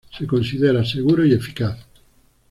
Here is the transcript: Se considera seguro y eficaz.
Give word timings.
Se 0.17 0.25
considera 0.25 0.83
seguro 0.83 1.23
y 1.27 1.33
eficaz. 1.33 1.77